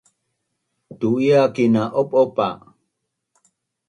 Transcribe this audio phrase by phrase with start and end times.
[0.99, 2.47] Tu’iakin na op’op qa